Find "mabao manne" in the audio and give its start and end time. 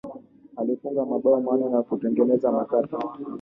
1.05-1.69